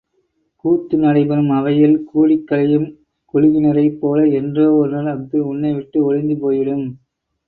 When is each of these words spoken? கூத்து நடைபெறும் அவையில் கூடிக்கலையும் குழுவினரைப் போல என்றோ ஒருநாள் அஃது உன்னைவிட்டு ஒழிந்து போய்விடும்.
கூத்து 0.65 0.95
நடைபெறும் 0.97 1.49
அவையில் 1.49 1.93
கூடிக்கலையும் 2.07 2.87
குழுவினரைப் 3.33 3.99
போல 3.99 4.23
என்றோ 4.39 4.65
ஒருநாள் 4.73 5.11
அஃது 5.13 5.39
உன்னைவிட்டு 5.51 5.99
ஒழிந்து 6.03 6.37
போய்விடும். 6.37 6.85